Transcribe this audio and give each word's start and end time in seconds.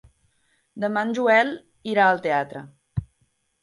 Demà 0.85 1.03
en 1.09 1.13
Joel 1.19 1.53
irà 1.95 2.09
al 2.09 2.27
teatre. 2.29 2.69